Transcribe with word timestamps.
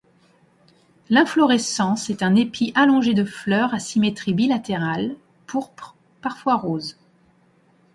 L'inflorescence 1.11 2.09
est 2.09 2.23
un 2.23 2.35
épi 2.35 2.71
allongé 2.75 3.13
de 3.13 3.23
fleurs 3.23 3.75
à 3.75 3.77
symétrie 3.79 4.33
bilatérale, 4.33 5.15
pourpres, 5.45 5.95
parfois 6.23 6.55
roses. 6.55 6.97